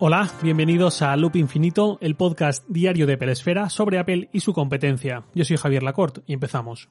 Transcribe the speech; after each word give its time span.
Hola, 0.00 0.28
bienvenidos 0.42 1.02
a 1.02 1.16
Loop 1.16 1.36
Infinito, 1.36 1.98
el 2.00 2.16
podcast 2.16 2.66
diario 2.68 3.06
de 3.06 3.16
Pelesfera 3.16 3.70
sobre 3.70 4.00
Apple 4.00 4.28
y 4.32 4.40
su 4.40 4.52
competencia. 4.52 5.22
Yo 5.34 5.44
soy 5.44 5.56
Javier 5.56 5.84
Lacorte 5.84 6.22
y 6.26 6.32
empezamos. 6.32 6.88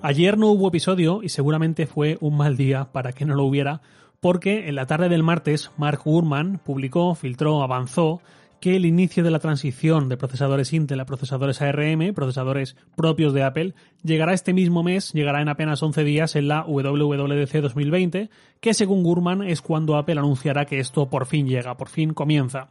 Ayer 0.00 0.38
no 0.38 0.50
hubo 0.50 0.68
episodio 0.68 1.24
y 1.24 1.28
seguramente 1.28 1.88
fue 1.88 2.18
un 2.20 2.36
mal 2.36 2.56
día 2.56 2.92
para 2.92 3.12
que 3.12 3.24
no 3.24 3.34
lo 3.34 3.42
hubiera, 3.44 3.80
porque 4.20 4.68
en 4.68 4.76
la 4.76 4.86
tarde 4.86 5.08
del 5.08 5.24
martes 5.24 5.72
Mark 5.76 6.02
Gurman 6.04 6.60
publicó, 6.64 7.16
filtró, 7.16 7.60
avanzó 7.64 8.20
que 8.64 8.76
el 8.76 8.86
inicio 8.86 9.22
de 9.22 9.30
la 9.30 9.40
transición 9.40 10.08
de 10.08 10.16
procesadores 10.16 10.72
Intel 10.72 10.98
a 10.98 11.04
procesadores 11.04 11.60
ARM, 11.60 12.14
procesadores 12.14 12.76
propios 12.96 13.34
de 13.34 13.42
Apple, 13.42 13.74
llegará 14.02 14.32
este 14.32 14.54
mismo 14.54 14.82
mes, 14.82 15.12
llegará 15.12 15.42
en 15.42 15.50
apenas 15.50 15.82
11 15.82 16.02
días 16.02 16.34
en 16.34 16.48
la 16.48 16.64
WWDC 16.64 17.60
2020, 17.60 18.30
que 18.62 18.72
según 18.72 19.02
Gurman 19.02 19.42
es 19.42 19.60
cuando 19.60 19.98
Apple 19.98 20.18
anunciará 20.18 20.64
que 20.64 20.78
esto 20.78 21.10
por 21.10 21.26
fin 21.26 21.46
llega, 21.46 21.76
por 21.76 21.90
fin 21.90 22.14
comienza. 22.14 22.70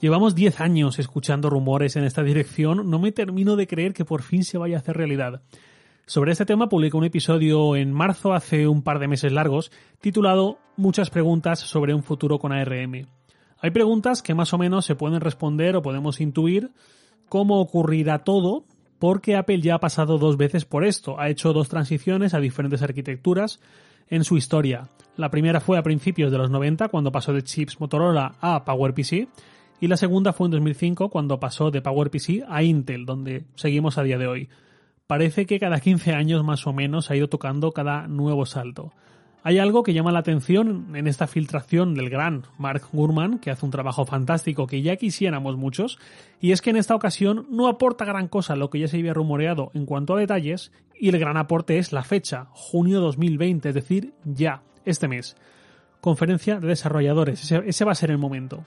Llevamos 0.00 0.34
10 0.34 0.62
años 0.62 0.98
escuchando 0.98 1.50
rumores 1.50 1.96
en 1.96 2.04
esta 2.04 2.22
dirección, 2.22 2.88
no 2.88 2.98
me 2.98 3.12
termino 3.12 3.56
de 3.56 3.66
creer 3.66 3.92
que 3.92 4.06
por 4.06 4.22
fin 4.22 4.42
se 4.42 4.56
vaya 4.56 4.76
a 4.76 4.80
hacer 4.80 4.96
realidad. 4.96 5.42
Sobre 6.06 6.32
este 6.32 6.46
tema 6.46 6.70
publicé 6.70 6.96
un 6.96 7.04
episodio 7.04 7.76
en 7.76 7.92
marzo 7.92 8.32
hace 8.32 8.66
un 8.66 8.80
par 8.80 9.00
de 9.00 9.08
meses 9.08 9.32
largos, 9.32 9.70
titulado 10.00 10.56
Muchas 10.78 11.10
preguntas 11.10 11.60
sobre 11.60 11.92
un 11.92 12.02
futuro 12.02 12.38
con 12.38 12.52
ARM. 12.52 13.06
Hay 13.64 13.70
preguntas 13.70 14.20
que 14.20 14.34
más 14.34 14.52
o 14.52 14.58
menos 14.58 14.84
se 14.84 14.94
pueden 14.94 15.22
responder 15.22 15.74
o 15.74 15.80
podemos 15.80 16.20
intuir 16.20 16.72
cómo 17.30 17.62
ocurrirá 17.62 18.18
todo, 18.18 18.66
porque 18.98 19.36
Apple 19.36 19.62
ya 19.62 19.76
ha 19.76 19.80
pasado 19.80 20.18
dos 20.18 20.36
veces 20.36 20.66
por 20.66 20.84
esto, 20.84 21.18
ha 21.18 21.30
hecho 21.30 21.54
dos 21.54 21.70
transiciones 21.70 22.34
a 22.34 22.40
diferentes 22.40 22.82
arquitecturas 22.82 23.60
en 24.10 24.22
su 24.24 24.36
historia. 24.36 24.90
La 25.16 25.30
primera 25.30 25.60
fue 25.60 25.78
a 25.78 25.82
principios 25.82 26.30
de 26.30 26.36
los 26.36 26.50
90, 26.50 26.88
cuando 26.88 27.10
pasó 27.10 27.32
de 27.32 27.42
chips 27.42 27.80
Motorola 27.80 28.34
a 28.42 28.66
PowerPC, 28.66 29.28
y 29.80 29.88
la 29.88 29.96
segunda 29.96 30.34
fue 30.34 30.48
en 30.48 30.50
2005, 30.50 31.08
cuando 31.08 31.40
pasó 31.40 31.70
de 31.70 31.80
PowerPC 31.80 32.44
a 32.46 32.62
Intel, 32.62 33.06
donde 33.06 33.46
seguimos 33.54 33.96
a 33.96 34.02
día 34.02 34.18
de 34.18 34.26
hoy. 34.26 34.50
Parece 35.06 35.46
que 35.46 35.58
cada 35.58 35.80
15 35.80 36.12
años 36.12 36.44
más 36.44 36.66
o 36.66 36.74
menos 36.74 37.10
ha 37.10 37.16
ido 37.16 37.30
tocando 37.30 37.72
cada 37.72 38.08
nuevo 38.08 38.44
salto. 38.44 38.92
Hay 39.46 39.58
algo 39.58 39.82
que 39.82 39.92
llama 39.92 40.10
la 40.10 40.20
atención 40.20 40.96
en 40.96 41.06
esta 41.06 41.26
filtración 41.26 41.94
del 41.94 42.08
gran 42.08 42.44
Mark 42.56 42.84
Gurman, 42.90 43.38
que 43.38 43.50
hace 43.50 43.66
un 43.66 43.70
trabajo 43.70 44.06
fantástico 44.06 44.66
que 44.66 44.80
ya 44.80 44.96
quisiéramos 44.96 45.58
muchos, 45.58 45.98
y 46.40 46.52
es 46.52 46.62
que 46.62 46.70
en 46.70 46.76
esta 46.76 46.94
ocasión 46.94 47.46
no 47.50 47.68
aporta 47.68 48.06
gran 48.06 48.26
cosa 48.28 48.56
lo 48.56 48.70
que 48.70 48.78
ya 48.78 48.88
se 48.88 48.96
había 48.96 49.12
rumoreado 49.12 49.70
en 49.74 49.84
cuanto 49.84 50.14
a 50.14 50.18
detalles, 50.18 50.72
y 50.98 51.10
el 51.10 51.18
gran 51.18 51.36
aporte 51.36 51.76
es 51.76 51.92
la 51.92 52.04
fecha, 52.04 52.46
junio 52.52 53.00
2020, 53.00 53.68
es 53.68 53.74
decir, 53.74 54.14
ya, 54.24 54.62
este 54.86 55.08
mes. 55.08 55.36
Conferencia 56.00 56.58
de 56.58 56.68
desarrolladores, 56.68 57.42
ese, 57.42 57.64
ese 57.66 57.84
va 57.84 57.92
a 57.92 57.96
ser 57.96 58.10
el 58.10 58.18
momento. 58.18 58.64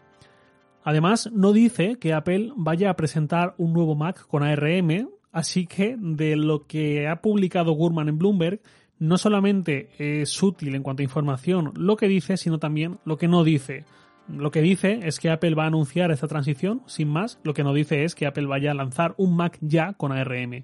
Además, 0.83 1.31
no 1.33 1.53
dice 1.53 1.95
que 1.95 2.13
Apple 2.13 2.51
vaya 2.55 2.91
a 2.91 2.95
presentar 2.95 3.55
un 3.57 3.73
nuevo 3.73 3.95
Mac 3.95 4.27
con 4.27 4.43
ARM, 4.43 5.09
así 5.31 5.65
que 5.65 5.95
de 5.97 6.35
lo 6.35 6.67
que 6.67 7.07
ha 7.07 7.23
publicado 7.23 7.71
Gurman 7.71 8.09
en 8.09 8.19
Bloomberg, 8.19 8.61
no 8.99 9.17
solamente 9.17 9.89
es 9.97 10.41
útil 10.41 10.75
en 10.75 10.83
cuanto 10.83 11.01
a 11.01 11.03
información 11.03 11.71
lo 11.75 11.97
que 11.97 12.07
dice, 12.07 12.37
sino 12.37 12.57
también 12.57 12.99
lo 13.05 13.17
que 13.17 13.27
no 13.27 13.43
dice. 13.43 13.85
Lo 14.27 14.51
que 14.51 14.61
dice 14.61 14.99
es 15.03 15.19
que 15.19 15.29
Apple 15.29 15.55
va 15.55 15.63
a 15.63 15.67
anunciar 15.67 16.11
esta 16.11 16.27
transición, 16.27 16.81
sin 16.85 17.07
más. 17.07 17.39
Lo 17.43 17.53
que 17.53 17.63
no 17.63 17.73
dice 17.73 18.03
es 18.03 18.13
que 18.13 18.25
Apple 18.27 18.45
vaya 18.45 18.71
a 18.71 18.73
lanzar 18.73 19.13
un 19.17 19.35
Mac 19.35 19.57
ya 19.61 19.93
con 19.93 20.11
ARM. 20.11 20.63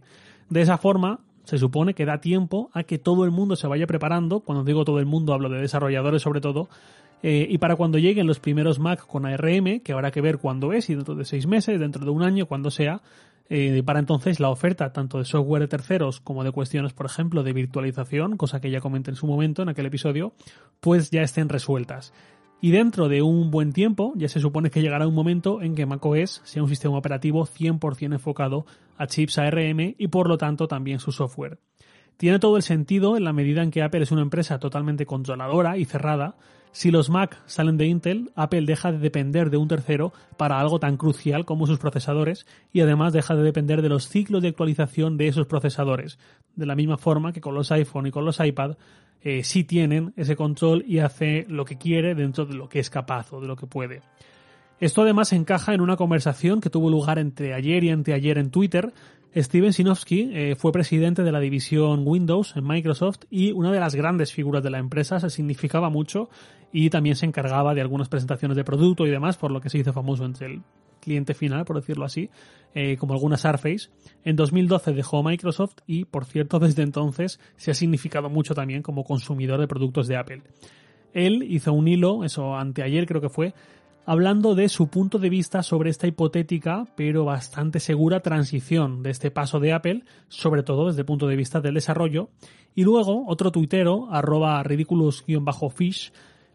De 0.50 0.62
esa 0.62 0.78
forma, 0.78 1.22
se 1.46 1.58
supone 1.58 1.94
que 1.94 2.06
da 2.06 2.20
tiempo 2.20 2.70
a 2.74 2.84
que 2.84 2.98
todo 2.98 3.24
el 3.24 3.32
mundo 3.32 3.56
se 3.56 3.68
vaya 3.68 3.88
preparando. 3.88 4.42
Cuando 4.42 4.66
digo 4.66 4.84
todo 4.84 5.00
el 5.00 5.06
mundo, 5.06 5.34
hablo 5.34 5.50
de 5.50 5.62
desarrolladores 5.62 6.22
sobre 6.22 6.42
todo. 6.42 6.68
Eh, 7.22 7.48
y 7.50 7.58
para 7.58 7.78
cuando 7.78 8.00
lleguen 8.00 8.28
los 8.28 8.40
primeros 8.40 8.80
Mac 8.80 9.08
con 9.08 9.26
ARM, 9.26 9.80
que 9.80 9.94
habrá 9.94 10.12
que 10.12 10.20
ver 10.20 10.40
cuándo 10.40 10.74
es, 10.74 10.90
y 10.90 10.96
dentro 10.96 11.16
de 11.16 11.24
seis 11.24 11.48
meses, 11.48 11.80
dentro 11.80 12.04
de 12.04 12.12
un 12.12 12.22
año, 12.22 12.48
cuando 12.48 12.70
sea, 12.70 13.02
eh, 13.50 13.84
para 13.84 14.00
entonces 14.00 14.40
la 14.40 14.50
oferta 14.50 14.94
tanto 14.94 15.18
de 15.20 15.26
software 15.26 15.62
de 15.62 15.68
terceros 15.68 16.20
como 16.20 16.44
de 16.44 16.52
cuestiones, 16.52 16.94
por 16.94 17.06
ejemplo, 17.06 17.44
de 17.44 17.54
virtualización, 17.54 18.38
cosa 18.38 18.62
que 18.62 18.72
ya 18.72 18.80
comenté 18.80 19.12
en 19.12 19.16
su 19.16 19.28
momento 19.28 19.62
en 19.62 19.70
aquel 19.70 19.86
episodio, 19.86 20.34
pues 20.80 21.12
ya 21.12 21.22
estén 21.22 21.50
resueltas. 21.50 22.14
Y 22.62 22.72
dentro 22.72 23.10
de 23.10 23.22
un 23.22 23.52
buen 23.52 23.74
tiempo, 23.74 24.14
ya 24.16 24.30
se 24.30 24.40
supone 24.40 24.70
que 24.70 24.82
llegará 24.82 25.06
un 25.06 25.14
momento 25.14 25.62
en 25.62 25.76
que 25.76 25.86
macOS 25.86 26.42
sea 26.46 26.64
un 26.64 26.70
sistema 26.70 26.98
operativo 26.98 27.46
100% 27.46 28.14
enfocado 28.14 28.66
a 28.98 29.06
chips 29.06 29.38
ARM 29.38 29.96
y 29.98 30.08
por 30.08 30.30
lo 30.30 30.38
tanto 30.38 30.70
también 30.70 31.00
su 31.00 31.12
software. 31.12 31.60
Tiene 32.18 32.40
todo 32.40 32.58
el 32.58 32.64
sentido 32.64 33.18
en 33.18 33.24
la 33.24 33.34
medida 33.34 33.64
en 33.64 33.72
que 33.72 33.82
Apple 33.84 34.04
es 34.04 34.12
una 34.12 34.22
empresa 34.22 34.60
totalmente 34.60 35.06
controladora 35.06 35.78
y 35.78 35.86
cerrada, 35.86 36.36
si 36.74 36.90
los 36.90 37.12
Mac 37.12 37.40
salen 37.46 37.78
de 37.78 37.86
Intel, 37.86 38.32
Apple 38.36 38.64
deja 38.66 38.92
de 38.92 38.98
depender 38.98 39.52
de 39.52 39.58
un 39.58 39.68
tercero 39.68 40.12
para 40.38 40.60
algo 40.60 40.80
tan 40.80 40.98
crucial 40.98 41.46
como 41.46 41.68
sus 41.68 41.78
procesadores 41.78 42.48
y 42.72 42.82
además 42.82 43.14
deja 43.14 43.36
de 43.36 43.44
depender 43.44 43.84
de 43.84 43.90
los 43.90 44.10
ciclos 44.10 44.42
de 44.42 44.48
actualización 44.48 45.16
de 45.16 45.28
esos 45.28 45.46
procesadores. 45.46 46.18
De 46.56 46.66
la 46.66 46.74
misma 46.74 46.98
forma 46.98 47.32
que 47.32 47.42
con 47.42 47.54
los 47.54 47.72
iPhone 47.72 48.08
y 48.08 48.12
con 48.12 48.26
los 48.26 48.40
iPad 48.40 48.76
eh, 49.22 49.44
sí 49.44 49.64
tienen 49.64 50.14
ese 50.18 50.36
control 50.36 50.84
y 50.88 50.98
hace 50.98 51.46
lo 51.48 51.64
que 51.64 51.78
quiere 51.78 52.16
dentro 52.16 52.48
de 52.48 52.56
lo 52.56 52.68
que 52.68 52.80
es 52.80 52.90
capaz 52.90 53.32
o 53.34 53.40
de 53.40 53.48
lo 53.48 53.56
que 53.56 53.68
puede. 53.68 54.02
Esto 54.80 55.04
además 55.04 55.32
encaja 55.32 55.76
en 55.76 55.82
una 55.82 55.96
conversación 55.96 56.60
que 56.60 56.72
tuvo 56.72 56.90
lugar 56.90 57.20
entre 57.20 57.54
ayer 57.54 57.84
y 57.84 57.92
anteayer 57.92 58.40
en 58.40 58.50
Twitter 58.50 58.92
Steven 59.36 59.74
Sinofsky 59.74 60.30
eh, 60.32 60.56
fue 60.56 60.72
presidente 60.72 61.24
de 61.24 61.32
la 61.32 61.40
división 61.40 62.04
Windows 62.06 62.56
en 62.56 62.68
Microsoft 62.68 63.22
y 63.32 63.52
una 63.52 63.72
de 63.72 63.80
las 63.80 63.96
grandes 63.96 64.32
figuras 64.32 64.62
de 64.62 64.70
la 64.70 64.78
empresa, 64.78 65.20
se 65.20 65.32
significaba 65.32 65.90
mucho 65.90 66.30
y 66.72 66.92
también 66.92 67.16
se 67.16 67.26
encargaba 67.26 67.74
de 67.74 67.82
algunas 67.82 68.10
presentaciones 68.10 68.56
de 68.56 68.64
producto 68.64 69.08
y 69.08 69.10
demás, 69.10 69.38
por 69.38 69.52
lo 69.52 69.60
que 69.60 69.70
se 69.70 69.80
hizo 69.80 69.92
famoso 69.92 70.26
entre 70.26 70.48
el 70.48 70.62
cliente 71.02 71.34
final, 71.34 71.66
por 71.66 71.76
decirlo 71.78 72.06
así, 72.06 72.30
eh, 72.76 72.96
como 72.98 73.14
algunas 73.14 73.42
Surface. 73.42 73.90
En 74.24 74.36
2012 74.36 74.94
dejó 74.94 75.24
Microsoft 75.24 75.78
y, 75.88 76.06
por 76.06 76.26
cierto, 76.26 76.60
desde 76.60 76.84
entonces 76.84 77.40
se 77.58 77.72
ha 77.72 77.74
significado 77.74 78.30
mucho 78.30 78.54
también 78.54 78.84
como 78.84 79.04
consumidor 79.04 79.60
de 79.60 79.68
productos 79.68 80.08
de 80.08 80.16
Apple. 80.16 80.44
Él 81.14 81.44
hizo 81.44 81.74
un 81.74 81.88
hilo, 81.88 82.24
eso 82.24 82.56
anteayer 82.56 83.06
creo 83.06 83.22
que 83.22 83.30
fue, 83.30 83.54
hablando 84.06 84.56
de 84.56 84.70
su 84.70 84.88
punto 84.88 85.20
de 85.20 85.30
vista 85.30 85.64
sobre 85.64 85.90
esta 85.90 86.08
hipotética 86.08 86.86
pero 86.96 87.26
bastante 87.26 87.80
segura 87.80 88.22
transición 88.22 89.04
de 89.04 89.12
este 89.12 89.32
paso 89.32 89.60
de 89.60 89.74
Apple, 89.74 90.04
sobre 90.28 90.64
todo 90.64 90.88
desde 90.88 91.02
el 91.02 91.06
punto 91.06 91.28
de 91.28 91.36
vista 91.36 91.62
del 91.62 91.76
desarrollo. 91.76 92.30
Y 92.76 92.84
luego 92.84 93.26
otro 93.28 93.52
tuitero, 93.52 94.08
arroba 94.12 94.62
ridiculous-fish, 94.64 96.12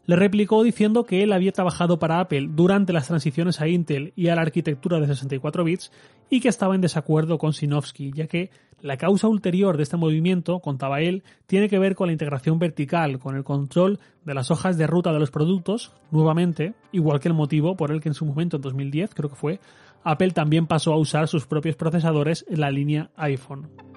le 0.09 0.17
replicó 0.17 0.63
diciendo 0.63 1.05
que 1.05 1.23
él 1.23 1.35
había 1.35 1.53
trabajado 1.53 1.99
para 1.99 2.19
Apple 2.19 2.49
durante 2.53 2.95
las 2.95 3.09
transiciones 3.09 3.61
a 3.61 3.69
Intel 3.69 4.15
y 4.17 4.29
a 4.29 4.35
la 4.35 4.41
arquitectura 4.41 4.99
de 5.01 5.07
64 5.07 5.65
bits 5.65 5.93
y 6.31 6.41
que 6.41 6.49
estaba 6.49 6.75
en 6.75 6.81
desacuerdo 6.81 7.37
con 7.37 7.53
Sinofsky, 7.53 8.13
ya 8.15 8.27
que 8.27 8.51
la 8.81 8.97
causa 8.97 9.29
ulterior 9.29 9.77
de 9.77 9.83
este 9.83 9.99
movimiento, 9.99 10.61
contaba 10.61 11.03
él, 11.03 11.25
tiene 11.47 11.69
que 11.69 11.79
ver 11.79 11.95
con 11.95 12.07
la 12.07 12.15
integración 12.15 12.59
vertical, 12.59 13.19
con 13.19 13.37
el 13.37 13.45
control 13.45 13.99
de 14.25 14.33
las 14.33 14.51
hojas 14.51 14.79
de 14.79 14.87
ruta 14.87 15.13
de 15.13 15.19
los 15.19 15.31
productos, 15.31 15.93
nuevamente, 16.11 16.73
igual 16.91 17.21
que 17.21 17.29
el 17.29 17.35
motivo 17.35 17.77
por 17.77 17.91
el 17.91 18.01
que 18.01 18.09
en 18.09 18.15
su 18.15 18.25
momento, 18.25 18.57
en 18.57 18.63
2010 18.63 19.15
creo 19.15 19.29
que 19.29 19.37
fue, 19.37 19.61
Apple 20.05 20.31
también 20.31 20.67
pasó 20.67 20.95
a 20.95 20.99
usar 20.99 21.29
sus 21.29 21.47
propios 21.47 21.77
procesadores 21.77 22.47
en 22.49 22.61
la 22.61 22.71
línea 22.71 23.11
iPhone. 23.17 23.88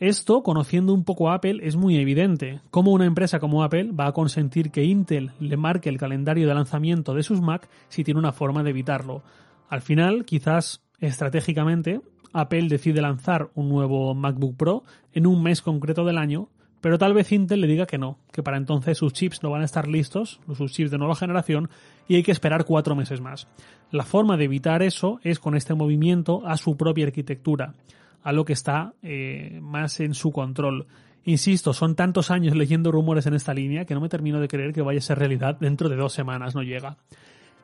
Esto, 0.00 0.42
conociendo 0.42 0.94
un 0.94 1.04
poco 1.04 1.28
a 1.28 1.34
Apple, 1.34 1.58
es 1.62 1.76
muy 1.76 1.98
evidente. 1.98 2.62
¿Cómo 2.70 2.92
una 2.92 3.04
empresa 3.04 3.38
como 3.38 3.62
Apple 3.62 3.92
va 3.92 4.06
a 4.06 4.12
consentir 4.12 4.70
que 4.70 4.82
Intel 4.82 5.32
le 5.40 5.58
marque 5.58 5.90
el 5.90 5.98
calendario 5.98 6.48
de 6.48 6.54
lanzamiento 6.54 7.12
de 7.12 7.22
sus 7.22 7.42
Mac 7.42 7.68
si 7.88 8.02
tiene 8.02 8.18
una 8.18 8.32
forma 8.32 8.62
de 8.62 8.70
evitarlo? 8.70 9.22
Al 9.68 9.82
final, 9.82 10.24
quizás 10.24 10.82
estratégicamente, 11.00 12.00
Apple 12.32 12.68
decide 12.68 13.02
lanzar 13.02 13.50
un 13.54 13.68
nuevo 13.68 14.14
MacBook 14.14 14.56
Pro 14.56 14.84
en 15.12 15.26
un 15.26 15.42
mes 15.42 15.60
concreto 15.60 16.02
del 16.06 16.16
año, 16.16 16.48
pero 16.80 16.96
tal 16.96 17.12
vez 17.12 17.30
Intel 17.30 17.60
le 17.60 17.66
diga 17.66 17.84
que 17.84 17.98
no, 17.98 18.16
que 18.32 18.42
para 18.42 18.56
entonces 18.56 18.96
sus 18.96 19.12
chips 19.12 19.42
no 19.42 19.50
van 19.50 19.60
a 19.60 19.66
estar 19.66 19.86
listos, 19.86 20.40
sus 20.56 20.72
chips 20.72 20.90
de 20.90 20.96
nueva 20.96 21.14
generación, 21.14 21.68
y 22.08 22.16
hay 22.16 22.22
que 22.22 22.32
esperar 22.32 22.64
cuatro 22.64 22.96
meses 22.96 23.20
más. 23.20 23.48
La 23.90 24.04
forma 24.04 24.38
de 24.38 24.44
evitar 24.44 24.82
eso 24.82 25.20
es 25.22 25.38
con 25.38 25.56
este 25.56 25.74
movimiento 25.74 26.46
a 26.46 26.56
su 26.56 26.78
propia 26.78 27.04
arquitectura 27.04 27.74
a 28.22 28.32
lo 28.32 28.44
que 28.44 28.52
está 28.52 28.94
eh, 29.02 29.58
más 29.62 30.00
en 30.00 30.14
su 30.14 30.30
control. 30.32 30.86
Insisto, 31.24 31.72
son 31.72 31.94
tantos 31.94 32.30
años 32.30 32.56
leyendo 32.56 32.90
rumores 32.90 33.26
en 33.26 33.34
esta 33.34 33.54
línea 33.54 33.84
que 33.84 33.94
no 33.94 34.00
me 34.00 34.08
termino 34.08 34.40
de 34.40 34.48
creer 34.48 34.72
que 34.72 34.82
vaya 34.82 34.98
a 34.98 35.02
ser 35.02 35.18
realidad 35.18 35.56
dentro 35.60 35.88
de 35.88 35.96
dos 35.96 36.12
semanas, 36.12 36.54
no 36.54 36.62
llega. 36.62 36.96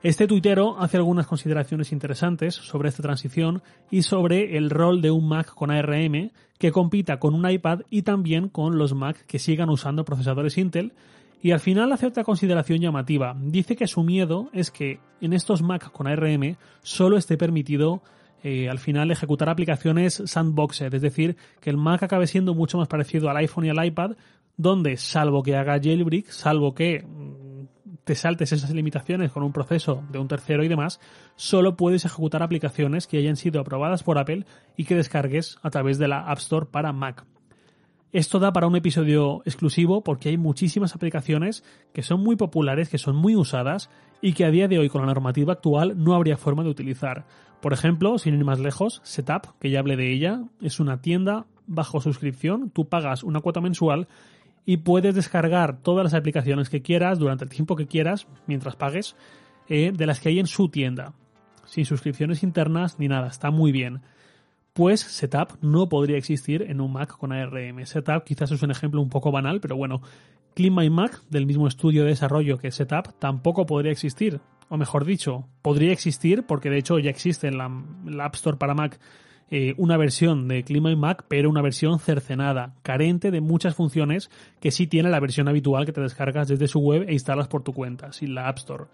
Este 0.03 0.27
tuitero 0.27 0.79
hace 0.79 0.99
algunas 0.99 1.27
consideraciones 1.27 1.91
interesantes 1.91 2.55
sobre 2.55 2.91
esta 2.91 3.03
transición 3.03 3.63
y 3.91 4.03
sobre 4.03 4.57
el 4.57 4.71
rol 4.71 5.01
de 5.01 5.11
un 5.11 5.27
Mac 5.27 5.55
con 5.55 5.71
ARM 5.71 6.31
que 6.59 6.71
compita 6.71 7.19
con 7.19 7.35
un 7.35 7.51
iPad 7.51 7.81
y 7.91 8.03
también 8.03 8.49
con 8.49 8.79
los 8.79 8.95
Mac 8.95 9.25
que 9.27 9.39
sigan 9.39 9.71
usando 9.71 10.05
procesadores 10.05 10.59
Intel. 10.59 10.93
Y 11.43 11.53
al 11.53 11.61
final 11.61 11.93
hace 11.93 12.07
otra 12.07 12.25
consideración 12.25 12.81
llamativa. 12.81 13.35
Dice 13.41 13.75
que 13.75 13.87
su 13.87 14.03
miedo 14.03 14.51
es 14.53 14.71
que 14.71 15.01
en 15.21 15.33
estos 15.33 15.63
Mac 15.63 15.91
con 15.91 16.07
ARM 16.07 16.57
solo 16.83 17.17
esté 17.17 17.37
permitido 17.37 18.03
eh, 18.43 18.69
al 18.69 18.79
final 18.79 19.11
ejecutar 19.11 19.49
aplicaciones 19.49 20.23
sandboxed, 20.25 20.95
es 20.95 21.03
decir, 21.03 21.37
que 21.61 21.71
el 21.71 21.77
Mac 21.77 22.03
acabe 22.03 22.27
siendo 22.27 22.55
mucho 22.55 22.79
más 22.79 22.89
parecido 22.89 23.29
al 23.29 23.37
iPhone 23.39 23.67
y 23.67 23.71
al 23.71 23.85
iPad, 23.85 24.13
donde 24.57 24.97
salvo 24.97 25.43
que 25.43 25.57
haga 25.57 25.81
jailbreak, 25.81 26.29
salvo 26.29 26.75
que 26.75 27.05
mm, 27.05 27.47
te 28.05 28.15
saltes 28.15 28.53
esas 28.53 28.71
limitaciones 28.71 29.33
con 29.33 29.43
un 29.43 29.53
proceso 29.53 30.05
de 30.11 30.19
un 30.19 30.29
tercero 30.29 30.63
y 30.63 30.69
demás, 30.69 31.01
solo 31.35 31.77
puedes 31.77 32.05
ejecutar 32.05 32.43
aplicaciones 32.43 33.07
que 33.07 33.19
hayan 33.19 33.37
sido 33.37 33.61
aprobadas 33.61 34.03
por 34.03 34.19
Apple 34.19 34.47
y 34.77 34.85
que 34.85 34.95
descargues 34.95 35.59
a 35.63 35.71
través 35.71 35.99
de 35.99 36.09
la 36.09 36.21
App 36.21 36.39
Store 36.39 36.67
para 36.71 36.93
Mac. 36.93 37.25
Esto 38.17 38.39
da 38.39 38.51
para 38.51 38.67
un 38.67 38.75
episodio 38.75 39.43
exclusivo 39.45 40.03
porque 40.03 40.31
hay 40.31 40.39
muchísimas 40.39 40.95
aplicaciones 40.95 41.63
que 41.93 42.01
son 42.01 42.23
muy 42.23 42.35
populares, 42.35 42.89
que 42.89 42.97
son 42.97 43.15
muy 43.15 43.37
usadas 43.37 43.91
y 44.23 44.33
que 44.33 44.47
a 44.47 44.51
día 44.51 44.69
de 44.69 44.79
hoy 44.79 44.89
con 44.89 45.03
la 45.03 45.07
normativa 45.09 45.53
actual 45.53 46.03
no 46.03 46.15
habría 46.15 46.39
forma 46.39 46.63
de 46.63 46.71
utilizar. 46.71 47.27
Por 47.61 47.75
ejemplo, 47.75 48.17
sin 48.17 48.33
ir 48.33 48.43
más 48.43 48.59
lejos, 48.59 49.03
Setup, 49.05 49.59
que 49.61 49.69
ya 49.69 49.81
hablé 49.81 49.97
de 49.97 50.15
ella, 50.15 50.45
es 50.63 50.81
una 50.81 51.03
tienda 51.03 51.45
bajo 51.67 52.01
suscripción, 52.01 52.71
tú 52.71 52.89
pagas 52.89 53.23
una 53.23 53.43
cuota 53.43 53.61
mensual 53.61 54.09
y 54.65 54.79
puedes 54.79 55.15
descargar 55.15 55.83
todas 55.83 56.05
las 56.05 56.15
aplicaciones 56.15 56.71
que 56.71 56.81
quieras 56.81 57.19
durante 57.19 57.45
el 57.45 57.51
tiempo 57.51 57.77
que 57.77 57.87
quieras, 57.87 58.29
mientras 58.47 58.77
pagues, 58.77 59.15
eh, 59.69 59.93
de 59.95 60.07
las 60.07 60.21
que 60.21 60.31
hay 60.31 60.39
en 60.39 60.47
su 60.47 60.71
tienda. 60.71 61.13
Sin 61.67 61.85
suscripciones 61.85 62.43
internas 62.43 62.99
ni 62.99 63.09
nada, 63.09 63.27
está 63.27 63.51
muy 63.51 63.73
bien. 63.73 64.01
Pues 64.77 65.01
Setup 65.01 65.57
no 65.63 65.89
podría 65.89 66.19
existir 66.19 66.61
en 66.61 66.83
un 66.83 66.93
Mac 66.93 67.17
con 67.17 67.33
ARM. 67.33 67.87
Setup 67.87 68.25
quizás 68.25 68.51
es 68.51 68.63
un 68.63 68.71
ejemplo 68.71 69.01
un 69.01 69.09
poco 69.09 69.33
banal, 69.33 69.59
pero 69.59 69.75
bueno, 69.75 70.03
Clean 70.55 70.75
My 70.75 70.91
Mac, 70.91 71.23
del 71.31 71.47
mismo 71.47 71.67
estudio 71.67 72.03
de 72.03 72.11
desarrollo 72.11 72.59
que 72.59 72.71
Setup, 72.71 73.19
tampoco 73.19 73.65
podría 73.65 73.91
existir. 73.91 74.43
O 74.69 74.77
mejor 74.77 75.07
dicho, 75.07 75.49
podría 75.63 75.93
existir 75.93 76.45
porque 76.47 76.69
de 76.69 76.77
hecho 76.77 76.99
ya 76.99 77.09
existe 77.09 77.49
en 77.49 77.57
la, 77.57 78.23
App 78.23 78.35
Store 78.35 78.59
para 78.59 78.75
Mac 78.75 79.01
eh, 79.51 79.73
una 79.79 79.97
versión 79.97 80.47
de 80.47 80.63
Clean 80.63 80.85
My 80.85 80.95
Mac, 80.95 81.25
pero 81.27 81.49
una 81.49 81.63
versión 81.63 81.99
cercenada, 81.99 82.75
carente 82.83 83.31
de 83.31 83.41
muchas 83.41 83.75
funciones 83.77 84.31
que 84.61 84.73
sí 84.73 84.87
tiene 84.87 85.09
la 85.09 85.21
versión 85.21 85.49
habitual 85.49 85.87
que 85.87 85.93
te 85.93 86.03
descargas 86.03 86.49
desde 86.49 86.69
su 86.69 86.81
web 86.81 87.07
e 87.09 87.15
instalas 87.15 87.49
por 87.49 87.63
tu 87.63 87.73
cuenta, 87.73 88.13
sin 88.13 88.35
la 88.35 88.47
App 88.47 88.59
Store. 88.59 88.85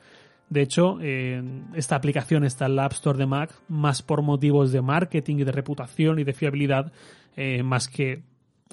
De 0.53 0.61
hecho, 0.61 0.99
eh, 1.01 1.43
esta 1.75 1.97
aplicación 1.97 2.45
está 2.45 2.67
en 2.67 2.77
la 2.77 2.85
App 2.85 2.93
Store 2.93 3.17
de 3.17 3.25
Mac 3.25 3.59
más 3.69 4.03
por 4.03 4.21
motivos 4.21 4.71
de 4.71 4.83
marketing 4.83 5.37
y 5.37 5.45
de 5.45 5.53
reputación 5.53 6.19
y 6.19 6.25
de 6.25 6.35
fiabilidad, 6.35 6.93
eh, 7.37 7.63
más 7.63 7.89
que 7.89 8.23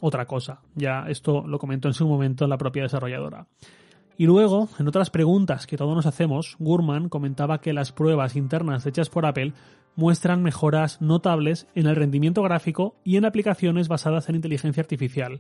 otra 0.02 0.26
cosa. 0.26 0.60
Ya 0.76 1.06
esto 1.08 1.48
lo 1.48 1.58
comentó 1.58 1.88
en 1.88 1.94
su 1.94 2.06
momento 2.06 2.48
la 2.48 2.58
propia 2.58 2.84
desarrolladora. 2.84 3.48
Y 4.18 4.26
luego, 4.26 4.68
en 4.78 4.90
otras 4.90 5.10
preguntas 5.10 5.68
que 5.68 5.78
todos 5.78 5.96
nos 5.96 6.06
hacemos, 6.06 6.58
Gurman 6.60 7.08
comentaba 7.08 7.62
que 7.62 7.72
las 7.72 7.94
pruebas 7.94 8.36
internas 8.36 8.86
hechas 8.86 9.10
por 9.10 9.26
Apple 9.26 9.54
muestran 9.96 10.44
mejoras 10.44 11.02
notables 11.02 11.66
en 11.76 11.88
el 11.88 11.96
rendimiento 11.96 12.44
gráfico 12.44 12.98
y 13.06 13.16
en 13.16 13.24
aplicaciones 13.24 13.88
basadas 13.88 14.28
en 14.28 14.36
inteligencia 14.36 14.82
artificial. 14.82 15.40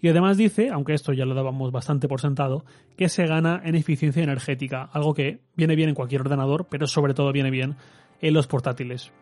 Y 0.00 0.08
además 0.08 0.36
dice, 0.36 0.70
aunque 0.70 0.94
esto 0.94 1.12
ya 1.12 1.26
lo 1.26 1.34
dábamos 1.34 1.72
bastante 1.72 2.08
por 2.08 2.20
sentado, 2.20 2.64
que 2.96 3.08
se 3.08 3.26
gana 3.26 3.60
en 3.64 3.74
eficiencia 3.74 4.22
energética, 4.22 4.88
algo 4.92 5.14
que 5.14 5.40
viene 5.56 5.76
bien 5.76 5.90
en 5.90 5.94
cualquier 5.94 6.22
ordenador, 6.22 6.66
pero 6.70 6.86
sobre 6.86 7.14
todo 7.14 7.32
viene 7.32 7.50
bien 7.50 7.76
en 8.20 8.34
los 8.34 8.46
portátiles. 8.46 9.12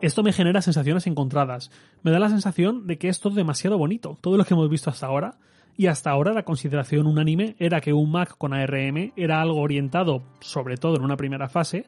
Esto 0.00 0.22
me 0.22 0.32
genera 0.32 0.62
sensaciones 0.62 1.06
encontradas. 1.06 1.70
Me 2.02 2.10
da 2.10 2.18
la 2.18 2.30
sensación 2.30 2.86
de 2.86 2.96
que 2.96 3.08
es 3.08 3.20
todo 3.20 3.34
demasiado 3.34 3.76
bonito, 3.76 4.18
todo 4.20 4.38
lo 4.38 4.44
que 4.44 4.54
hemos 4.54 4.70
visto 4.70 4.88
hasta 4.88 5.06
ahora. 5.06 5.38
Y 5.76 5.86
hasta 5.86 6.10
ahora 6.10 6.32
la 6.32 6.42
consideración 6.42 7.06
unánime 7.06 7.54
era 7.58 7.80
que 7.80 7.92
un 7.92 8.10
Mac 8.10 8.36
con 8.36 8.54
ARM 8.54 9.12
era 9.16 9.40
algo 9.40 9.60
orientado, 9.60 10.24
sobre 10.40 10.76
todo 10.76 10.96
en 10.96 11.04
una 11.04 11.16
primera 11.16 11.48
fase, 11.48 11.86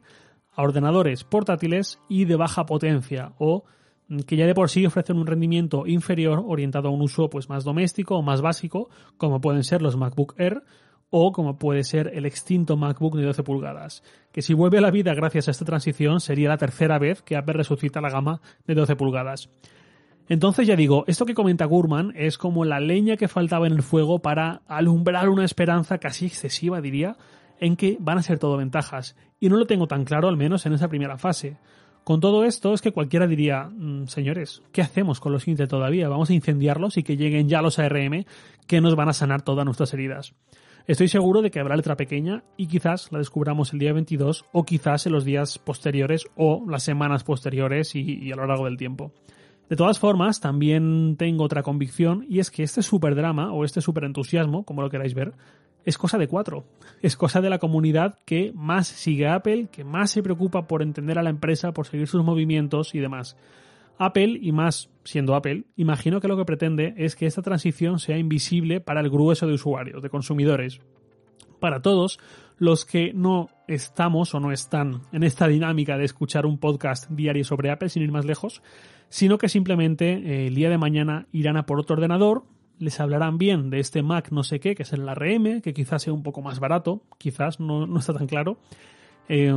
a 0.55 0.61
ordenadores 0.61 1.23
portátiles 1.23 1.99
y 2.07 2.25
de 2.25 2.35
baja 2.35 2.65
potencia 2.65 3.33
o 3.39 3.63
que 4.25 4.35
ya 4.35 4.45
de 4.45 4.53
por 4.53 4.69
sí 4.69 4.85
ofrecen 4.85 5.17
un 5.17 5.27
rendimiento 5.27 5.87
inferior 5.87 6.43
orientado 6.45 6.89
a 6.89 6.91
un 6.91 7.01
uso 7.01 7.29
pues 7.29 7.49
más 7.49 7.63
doméstico 7.63 8.17
o 8.17 8.21
más 8.21 8.41
básico, 8.41 8.89
como 9.17 9.41
pueden 9.41 9.63
ser 9.63 9.81
los 9.81 9.97
MacBook 9.97 10.35
Air 10.37 10.63
o 11.09 11.31
como 11.31 11.59
puede 11.59 11.83
ser 11.83 12.11
el 12.15 12.25
extinto 12.25 12.75
MacBook 12.75 13.15
de 13.15 13.25
12 13.25 13.43
pulgadas, 13.43 14.03
que 14.31 14.41
si 14.41 14.55
vuelve 14.55 14.79
a 14.79 14.81
la 14.81 14.89
vida 14.89 15.13
gracias 15.13 15.47
a 15.47 15.51
esta 15.51 15.63
transición 15.63 16.19
sería 16.19 16.49
la 16.49 16.57
tercera 16.57 16.97
vez 16.97 17.21
que 17.21 17.35
Apple 17.35 17.53
resucita 17.53 18.01
la 18.01 18.09
gama 18.09 18.41
de 18.65 18.73
12 18.73 18.95
pulgadas. 18.95 19.49
Entonces 20.27 20.65
ya 20.65 20.75
digo, 20.75 21.03
esto 21.05 21.25
que 21.25 21.35
comenta 21.35 21.65
Gurman 21.65 22.13
es 22.15 22.37
como 22.37 22.65
la 22.65 22.79
leña 22.79 23.17
que 23.17 23.27
faltaba 23.27 23.67
en 23.67 23.73
el 23.73 23.83
fuego 23.83 24.19
para 24.19 24.63
alumbrar 24.67 25.29
una 25.29 25.45
esperanza 25.45 25.97
casi 25.97 26.25
excesiva, 26.25 26.81
diría, 26.81 27.17
en 27.59 27.75
que 27.75 27.97
van 27.99 28.17
a 28.17 28.23
ser 28.23 28.39
todo 28.39 28.57
ventajas. 28.57 29.15
Y 29.39 29.49
no 29.49 29.57
lo 29.57 29.67
tengo 29.67 29.87
tan 29.87 30.05
claro, 30.05 30.29
al 30.29 30.37
menos 30.37 30.65
en 30.65 30.73
esa 30.73 30.87
primera 30.87 31.17
fase. 31.17 31.57
Con 32.03 32.19
todo 32.19 32.43
esto 32.43 32.73
es 32.73 32.81
que 32.81 32.91
cualquiera 32.91 33.27
diría, 33.27 33.63
mm, 33.63 34.07
señores, 34.07 34.61
¿qué 34.73 34.81
hacemos 34.81 35.21
con 35.21 35.31
los 35.31 35.47
Intel 35.47 35.69
todavía? 35.69 36.09
Vamos 36.09 36.29
a 36.29 36.33
incendiarlos 36.33 36.97
y 36.97 37.03
que 37.03 37.15
lleguen 37.15 37.47
ya 37.47 37.61
los 37.61 37.79
ARM 37.79 38.25
que 38.67 38.81
nos 38.81 38.95
van 38.95 39.07
a 39.07 39.13
sanar 39.13 39.41
todas 39.41 39.63
nuestras 39.63 39.93
heridas. 39.93 40.33
Estoy 40.85 41.07
seguro 41.07 41.41
de 41.41 41.49
que 41.49 41.61
habrá 41.61 41.77
letra 41.77 41.95
pequeña 41.95 42.43
y 42.57 42.67
quizás 42.67 43.09
la 43.13 43.19
descubramos 43.19 43.71
el 43.71 43.79
día 43.79 43.93
22 43.93 44.43
o 44.51 44.65
quizás 44.65 45.05
en 45.05 45.13
los 45.13 45.23
días 45.23 45.57
posteriores 45.59 46.25
o 46.35 46.65
las 46.67 46.83
semanas 46.83 47.23
posteriores 47.23 47.95
y, 47.95 48.29
a 48.33 48.35
lo 48.35 48.47
largo 48.47 48.65
del 48.65 48.75
tiempo. 48.75 49.13
De 49.69 49.77
todas 49.77 49.97
formas, 49.97 50.41
también 50.41 51.15
tengo 51.17 51.45
otra 51.45 51.63
convicción 51.63 52.25
y 52.27 52.39
es 52.39 52.51
que 52.51 52.63
este 52.63 52.83
superdrama 52.83 53.53
o 53.53 53.63
este 53.63 53.79
superentusiasmo, 53.79 54.65
como 54.65 54.81
lo 54.81 54.89
queráis 54.89 55.13
ver, 55.13 55.31
es 55.85 55.97
cosa 55.97 56.17
de 56.17 56.27
cuatro. 56.27 56.65
Es 57.01 57.17
cosa 57.17 57.41
de 57.41 57.49
la 57.49 57.59
comunidad 57.59 58.17
que 58.25 58.51
más 58.55 58.87
sigue 58.87 59.27
Apple, 59.27 59.67
que 59.71 59.83
más 59.83 60.11
se 60.11 60.23
preocupa 60.23 60.67
por 60.67 60.81
entender 60.81 61.19
a 61.19 61.23
la 61.23 61.29
empresa, 61.29 61.73
por 61.73 61.87
seguir 61.87 62.07
sus 62.07 62.23
movimientos 62.23 62.95
y 62.95 62.99
demás. 62.99 63.37
Apple, 63.97 64.39
y 64.41 64.51
más 64.51 64.89
siendo 65.03 65.35
Apple, 65.35 65.65
imagino 65.75 66.19
que 66.19 66.27
lo 66.27 66.37
que 66.37 66.45
pretende 66.45 66.93
es 66.97 67.15
que 67.15 67.25
esta 67.25 67.41
transición 67.41 67.99
sea 67.99 68.17
invisible 68.17 68.81
para 68.81 69.01
el 69.01 69.09
grueso 69.09 69.45
de 69.45 69.53
usuarios, 69.53 70.01
de 70.01 70.09
consumidores. 70.09 70.81
Para 71.59 71.81
todos 71.81 72.19
los 72.57 72.85
que 72.85 73.13
no 73.13 73.49
estamos 73.67 74.33
o 74.35 74.39
no 74.39 74.51
están 74.51 75.01
en 75.11 75.23
esta 75.23 75.47
dinámica 75.47 75.97
de 75.97 76.05
escuchar 76.05 76.45
un 76.45 76.57
podcast 76.57 77.09
diario 77.09 77.43
sobre 77.43 77.71
Apple 77.71 77.89
sin 77.89 78.03
ir 78.03 78.11
más 78.11 78.25
lejos, 78.25 78.61
sino 79.09 79.37
que 79.37 79.49
simplemente 79.49 80.13
eh, 80.13 80.47
el 80.47 80.55
día 80.55 80.69
de 80.69 80.77
mañana 80.77 81.27
irán 81.31 81.57
a 81.57 81.65
por 81.65 81.79
otro 81.79 81.95
ordenador, 81.95 82.43
les 82.83 82.99
hablarán 82.99 83.37
bien 83.37 83.69
de 83.69 83.79
este 83.79 84.03
Mac 84.03 84.31
no 84.31 84.43
sé 84.43 84.59
qué, 84.59 84.75
que 84.75 84.83
es 84.83 84.93
el 84.93 85.07
RM, 85.07 85.61
que 85.61 85.73
quizás 85.73 86.03
sea 86.03 86.13
un 86.13 86.23
poco 86.23 86.41
más 86.41 86.59
barato, 86.59 87.01
quizás 87.17 87.59
no, 87.59 87.87
no 87.87 87.99
está 87.99 88.13
tan 88.13 88.27
claro, 88.27 88.57
eh, 89.29 89.53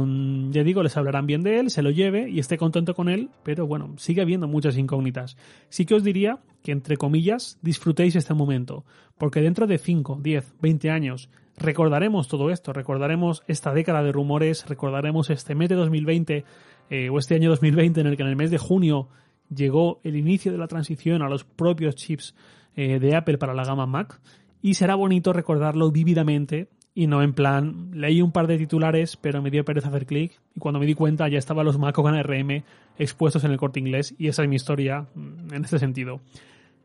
ya 0.50 0.62
digo, 0.62 0.82
les 0.82 0.96
hablarán 0.96 1.26
bien 1.26 1.43
de 1.43 1.58
él, 1.58 1.70
se 1.70 1.82
lo 1.82 1.90
lleve 1.90 2.31
y 2.31 2.38
esté 2.38 2.56
contento 2.56 2.94
con 2.94 3.08
él, 3.08 3.31
pero 3.43 3.67
bueno, 3.67 3.94
sigue 3.96 4.23
habiendo 4.23 4.46
muchas 4.46 4.78
incógnitas. 4.78 5.37
Sí 5.69 5.87
que 5.87 5.94
os 5.94 6.05
diría 6.05 6.38
que, 6.62 6.73
entre 6.73 6.96
comillas, 6.96 7.58
disfrutéis 7.62 8.15
este 8.17 8.34
momento, 8.34 8.84
porque 9.19 9.41
dentro 9.41 9.67
de 9.67 9.79
5, 9.79 10.20
10, 10.22 10.55
20 10.60 10.91
años 10.91 11.31
recordaremos 11.56 12.29
todo 12.29 12.51
esto, 12.51 12.72
recordaremos 12.72 13.43
esta 13.48 13.72
década 13.72 14.03
de 14.03 14.12
rumores, 14.12 14.69
recordaremos 14.69 15.31
este 15.31 15.55
mes 15.55 15.69
de 15.69 15.74
2020 15.74 16.44
eh, 16.91 17.08
o 17.10 17.19
este 17.19 17.34
año 17.34 17.51
2020 17.51 18.01
en 18.01 18.06
el 18.06 18.17
que 18.17 18.22
en 18.22 18.29
el 18.29 18.36
mes 18.36 18.51
de 18.51 18.58
junio 18.58 19.08
llegó 19.55 20.00
el 20.05 20.17
inicio 20.17 20.53
de 20.53 20.58
la 20.58 20.69
transición 20.69 21.22
a 21.22 21.29
los 21.29 21.44
propios 21.44 21.94
chips 21.94 22.34
eh, 22.74 22.98
de 22.98 23.17
Apple 23.17 23.38
para 23.38 23.55
la 23.55 23.65
gama 23.65 23.86
Mac 23.86 24.20
y 24.62 24.74
será 24.74 24.94
bonito 24.94 25.32
recordarlo 25.32 25.91
vívidamente 25.91 26.69
y 26.94 27.06
no 27.06 27.22
en 27.22 27.34
plan, 27.34 27.91
leí 27.93 28.22
un 28.22 28.32
par 28.32 28.46
de 28.46 28.56
titulares, 28.56 29.19
pero 29.19 29.43
me 29.43 29.50
dio 29.50 29.65
pereza 29.65 29.88
hacer 29.88 30.06
clic 30.06 30.41
y 30.55 30.60
cuando 30.60 30.81
me 30.81 30.86
di 30.86 30.94
cuenta 30.94 31.29
ya 31.29 31.38
estaban 31.38 31.67
los 31.67 31.79
Mac 31.79 31.94
con 31.94 32.15
ARM 32.15 32.62
expuestos 32.98 33.44
en 33.44 33.50
el 33.50 33.58
corte 33.58 33.81
inglés 33.81 34.15
y 34.19 34.29
esa 34.29 34.43
es 34.43 34.48
mi 34.48 34.56
historia 34.56 35.06
mm, 35.15 35.53
en 35.53 35.65
este 35.65 35.79
sentido. 35.79 36.20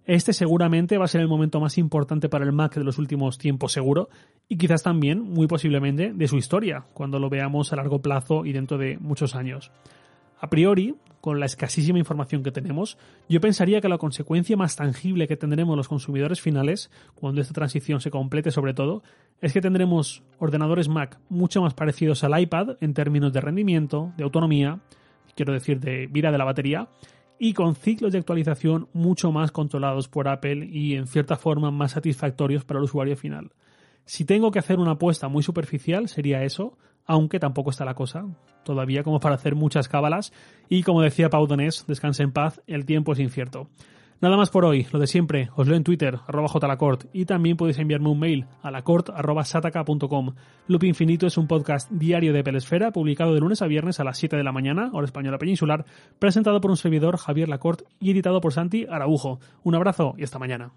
Este 0.05 0.33
seguramente 0.33 0.97
va 0.97 1.05
a 1.05 1.07
ser 1.07 1.21
el 1.21 1.27
momento 1.27 1.59
más 1.59 1.77
importante 1.77 2.27
para 2.27 2.43
el 2.43 2.51
Mac 2.51 2.75
de 2.75 2.83
los 2.83 2.97
últimos 2.97 3.37
tiempos 3.37 3.71
seguro 3.71 4.09
y 4.49 4.57
quizás 4.57 4.83
también, 4.83 5.21
muy 5.21 5.47
posiblemente, 5.47 6.11
de 6.13 6.27
su 6.27 6.37
historia, 6.37 6.85
cuando 6.93 7.19
lo 7.19 7.29
veamos 7.29 7.71
a 7.71 7.77
largo 7.77 8.01
plazo 8.01 8.45
y 8.45 8.51
dentro 8.51 8.77
de 8.77 8.97
muchos 8.97 9.35
años. 9.35 9.71
A 10.39 10.49
priori, 10.49 10.95
con 11.21 11.39
la 11.39 11.45
escasísima 11.45 11.99
información 11.99 12.43
que 12.43 12.51
tenemos, 12.51 12.97
yo 13.29 13.39
pensaría 13.39 13.79
que 13.79 13.87
la 13.87 13.99
consecuencia 13.99 14.57
más 14.57 14.75
tangible 14.75 15.27
que 15.27 15.37
tendremos 15.37 15.77
los 15.77 15.87
consumidores 15.87 16.41
finales, 16.41 16.91
cuando 17.15 17.41
esta 17.41 17.53
transición 17.53 18.01
se 18.01 18.11
complete 18.11 18.51
sobre 18.51 18.73
todo, 18.73 19.03
es 19.39 19.53
que 19.53 19.61
tendremos 19.61 20.23
ordenadores 20.39 20.89
Mac 20.89 21.19
mucho 21.29 21.61
más 21.61 21.73
parecidos 21.73 22.23
al 22.23 22.39
iPad 22.39 22.77
en 22.81 22.93
términos 22.93 23.31
de 23.31 23.41
rendimiento, 23.41 24.11
de 24.17 24.23
autonomía, 24.23 24.79
quiero 25.35 25.53
decir 25.53 25.79
de 25.79 26.07
vida 26.07 26.31
de 26.31 26.37
la 26.37 26.45
batería, 26.45 26.89
y 27.37 27.53
con 27.53 27.75
ciclos 27.75 28.11
de 28.11 28.19
actualización 28.19 28.87
mucho 28.93 29.31
más 29.31 29.51
controlados 29.51 30.07
por 30.07 30.27
Apple 30.27 30.67
y 30.71 30.95
en 30.95 31.07
cierta 31.07 31.37
forma 31.37 31.71
más 31.71 31.93
satisfactorios 31.93 32.65
para 32.65 32.79
el 32.79 32.83
usuario 32.83 33.15
final. 33.15 33.51
Si 34.11 34.25
tengo 34.25 34.51
que 34.51 34.59
hacer 34.59 34.77
una 34.77 34.91
apuesta 34.91 35.29
muy 35.29 35.41
superficial, 35.41 36.09
sería 36.09 36.43
eso, 36.43 36.77
aunque 37.05 37.39
tampoco 37.39 37.69
está 37.69 37.85
la 37.85 37.93
cosa 37.93 38.25
todavía 38.65 39.03
como 39.03 39.21
para 39.21 39.35
hacer 39.35 39.55
muchas 39.55 39.87
cábalas 39.87 40.33
y 40.67 40.83
como 40.83 41.01
decía 41.01 41.29
Pau 41.29 41.47
Donés, 41.47 41.85
descanse 41.87 42.21
en 42.21 42.33
paz, 42.33 42.61
el 42.67 42.85
tiempo 42.85 43.13
es 43.13 43.19
incierto. 43.19 43.69
Nada 44.19 44.35
más 44.35 44.49
por 44.49 44.65
hoy, 44.65 44.85
lo 44.91 44.99
de 44.99 45.07
siempre, 45.07 45.49
os 45.55 45.65
leo 45.65 45.77
en 45.77 45.85
Twitter, 45.85 46.19
arroba 46.27 46.49
jlacort, 46.49 47.05
y 47.13 47.23
también 47.23 47.55
podéis 47.55 47.79
enviarme 47.79 48.09
un 48.09 48.19
mail 48.19 48.47
a 48.61 48.69
lacort 48.69 49.11
arroba 49.11 49.45
sataka.com. 49.45 50.35
Loop 50.67 50.83
Infinito 50.83 51.25
es 51.25 51.37
un 51.37 51.47
podcast 51.47 51.89
diario 51.89 52.33
de 52.33 52.43
Pelesfera, 52.43 52.91
publicado 52.91 53.33
de 53.33 53.39
lunes 53.39 53.61
a 53.61 53.67
viernes 53.67 54.01
a 54.01 54.03
las 54.03 54.17
7 54.17 54.35
de 54.35 54.43
la 54.43 54.51
mañana, 54.51 54.89
hora 54.91 55.05
española 55.05 55.37
peninsular, 55.37 55.85
presentado 56.19 56.59
por 56.59 56.69
un 56.69 56.77
servidor, 56.77 57.15
Javier 57.15 57.47
Lacort, 57.47 57.83
y 58.01 58.11
editado 58.11 58.41
por 58.41 58.51
Santi 58.51 58.85
Araujo. 58.89 59.39
Un 59.63 59.75
abrazo 59.75 60.15
y 60.17 60.23
hasta 60.25 60.37
mañana. 60.37 60.73